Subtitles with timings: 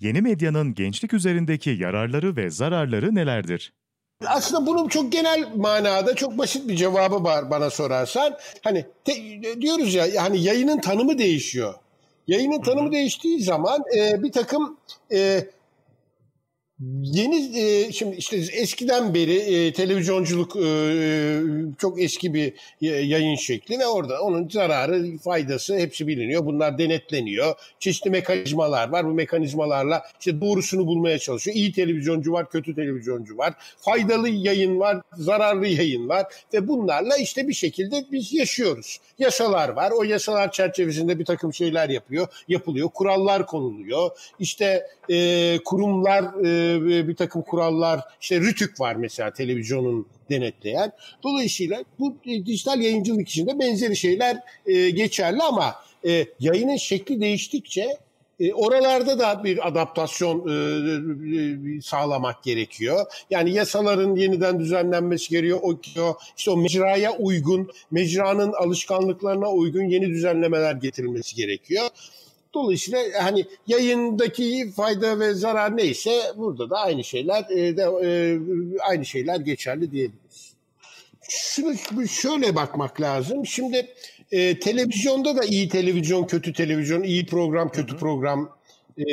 [0.00, 3.72] Yeni medyanın gençlik üzerindeki yararları ve zararları nelerdir?
[4.26, 8.36] Aslında bunun çok genel manada çok basit bir cevabı var bana sorarsan.
[8.64, 9.12] Hani te,
[9.60, 11.74] diyoruz ya hani yayının tanımı değişiyor.
[12.26, 14.76] Yayının tanımı değiştiği zaman e, bir takım
[15.12, 15.44] e,
[17.02, 21.40] Yeni e, şimdi işte eskiden beri e, televizyonculuk e,
[21.78, 26.46] çok eski bir yayın şekli ve orada onun zararı, faydası hepsi biliniyor.
[26.46, 27.54] Bunlar denetleniyor.
[27.78, 29.06] Çeşitli mekanizmalar var.
[29.06, 31.56] Bu mekanizmalarla işte doğrusunu bulmaya çalışıyor.
[31.56, 33.54] İyi televizyoncu var, kötü televizyoncu var.
[33.80, 38.98] Faydalı yayın var, zararlı yayın var ve bunlarla işte bir şekilde biz yaşıyoruz.
[39.18, 39.90] Yasalar var.
[39.90, 42.88] O yasalar çerçevesinde bir takım şeyler yapıyor, yapılıyor.
[42.88, 44.10] Kurallar konuluyor.
[44.38, 46.67] İşte e, kurumlar e,
[47.08, 50.92] bir takım kurallar işte Rütük var mesela televizyonun denetleyen.
[51.22, 55.74] Dolayısıyla bu dijital yayıncılık içinde benzeri şeyler e, geçerli ama
[56.06, 57.98] e, yayının şekli değiştikçe
[58.40, 60.52] e, oralarda da bir adaptasyon e,
[61.38, 63.06] e, sağlamak gerekiyor.
[63.30, 65.58] Yani yasaların yeniden düzenlenmesi gerekiyor.
[65.62, 65.78] O,
[66.36, 71.88] işte o mecraya uygun, mecranın alışkanlıklarına uygun yeni düzenlemeler getirilmesi gerekiyor.
[72.54, 78.38] Dolayısıyla hani yayındaki fayda ve zarar neyse burada da aynı şeyler e, de, e,
[78.80, 80.52] aynı şeyler geçerli diyebiliriz.
[81.28, 83.46] Şunu şöyle bakmak lazım.
[83.46, 83.86] Şimdi
[84.32, 88.56] e, televizyonda da iyi televizyon, kötü televizyon, iyi program, kötü program
[88.98, 89.06] e,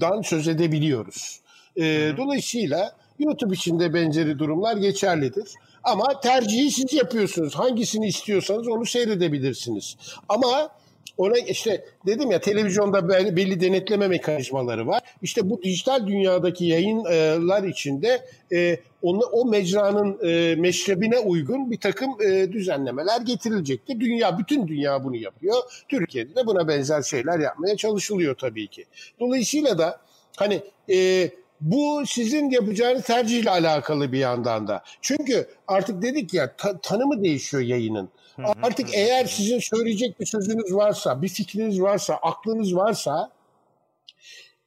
[0.00, 1.40] dan söz edebiliyoruz.
[1.76, 5.48] E, dolayısıyla YouTube için de benzeri durumlar geçerlidir.
[5.84, 7.54] Ama tercihi siz yapıyorsunuz.
[7.54, 9.96] Hangisini istiyorsanız onu seyredebilirsiniz.
[10.28, 10.70] Ama
[11.16, 15.02] ona işte dedim ya televizyonda belli denetleme mekanizmaları var.
[15.22, 22.22] İşte bu dijital dünyadaki yayınlar içinde e, onu, o mecranın e, meşrebine uygun bir takım
[22.22, 24.00] e, düzenlemeler getirilecektir.
[24.00, 25.56] Dünya, bütün dünya bunu yapıyor.
[25.88, 28.84] Türkiye'de de buna benzer şeyler yapmaya çalışılıyor tabii ki.
[29.20, 30.00] Dolayısıyla da
[30.36, 34.82] hani e, bu sizin yapacağınız tercihle alakalı bir yandan da.
[35.00, 38.08] Çünkü artık dedik ya ta, tanımı değişiyor yayının.
[38.62, 43.30] Artık eğer sizin söyleyecek bir sözünüz varsa, bir fikriniz varsa, aklınız varsa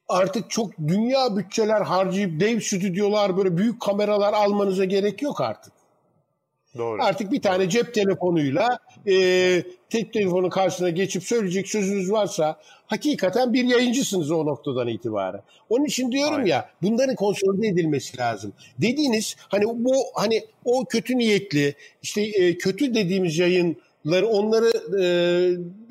[0.09, 5.73] artık çok dünya bütçeler harcayıp dev stüdyolar böyle büyük kameralar almanıza gerek yok artık.
[6.77, 7.03] Doğru.
[7.03, 13.63] Artık bir tane cep telefonuyla e, tek telefonun karşısına geçip söyleyecek sözünüz varsa hakikaten bir
[13.63, 15.41] yayıncısınız o noktadan itibaren.
[15.69, 16.45] Onun için diyorum Aynen.
[16.45, 18.53] ya bunların konsolide edilmesi lazım.
[18.77, 24.71] Dediğiniz hani bu hani o kötü niyetli işte e, kötü dediğimiz yayın onları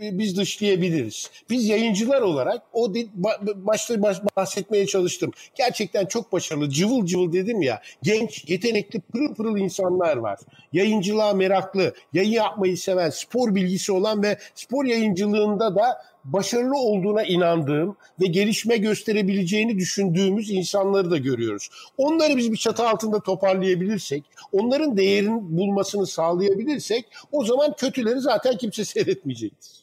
[0.03, 1.31] e, biz dışlayabiliriz.
[1.51, 3.07] Biz yayıncılar olarak o de,
[3.55, 5.31] başta baş, bahsetmeye çalıştım.
[5.55, 7.83] Gerçekten çok başarılı, cıvıl cıvıl dedim ya.
[8.03, 10.39] Genç, yetenekli, pırıl pırıl insanlar var.
[10.73, 17.97] Yayıncılığa meraklı, yayın yapmayı seven, spor bilgisi olan ve spor yayıncılığında da başarılı olduğuna inandığım
[18.21, 21.69] ve gelişme gösterebileceğini düşündüğümüz insanları da görüyoruz.
[21.97, 28.85] Onları biz bir çatı altında toparlayabilirsek, onların değerini bulmasını sağlayabilirsek o zaman kötüleri zaten kimse
[28.91, 29.81] seyretmeyecektir.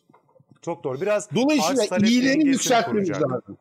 [0.61, 1.01] Çok doğru.
[1.01, 3.57] Biraz Dolayısıyla iyileri yükseltmemiz lazım.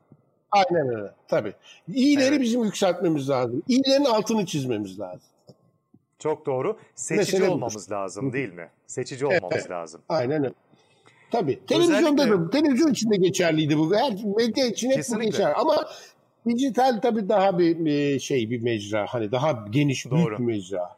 [0.50, 1.10] Aynen öyle.
[1.28, 1.52] Tabii.
[1.94, 2.40] İyileri evet.
[2.40, 3.62] bizim yükseltmemiz lazım.
[3.68, 5.28] İyilerin altını çizmemiz lazım.
[6.18, 6.78] Çok doğru.
[6.94, 8.68] Seçici Mesele olmamız lazım değil mi?
[8.86, 9.70] Seçici olmamız evet.
[9.70, 10.00] lazım.
[10.08, 10.54] Aynen öyle.
[11.30, 11.60] Tabii.
[11.66, 12.46] Televizyonda Özellikle...
[12.46, 13.94] da, televizyon için de geçerliydi bu.
[13.94, 15.52] Her medya için hep bu geçer.
[15.56, 15.88] Ama
[16.48, 19.06] dijital tabii daha bir şey bir mecra.
[19.08, 20.16] Hani daha geniş, Doğru.
[20.16, 20.96] büyük bir mecra.